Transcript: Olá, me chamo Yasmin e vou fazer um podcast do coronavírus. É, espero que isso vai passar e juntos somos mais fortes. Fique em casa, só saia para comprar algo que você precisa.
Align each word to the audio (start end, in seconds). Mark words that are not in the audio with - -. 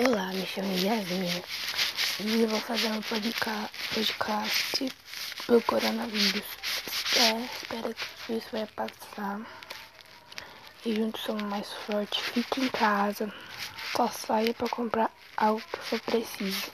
Olá, 0.00 0.32
me 0.32 0.46
chamo 0.46 0.72
Yasmin 0.78 1.42
e 2.20 2.46
vou 2.46 2.60
fazer 2.60 2.86
um 2.86 3.02
podcast 3.02 4.92
do 5.48 5.60
coronavírus. 5.62 6.44
É, 7.16 7.40
espero 7.40 7.92
que 8.24 8.32
isso 8.34 8.46
vai 8.52 8.64
passar 8.66 9.40
e 10.86 10.94
juntos 10.94 11.20
somos 11.22 11.42
mais 11.42 11.72
fortes. 11.84 12.20
Fique 12.26 12.60
em 12.60 12.68
casa, 12.68 13.34
só 13.90 14.06
saia 14.06 14.54
para 14.54 14.68
comprar 14.68 15.10
algo 15.36 15.60
que 15.60 15.78
você 15.78 15.98
precisa. 15.98 16.70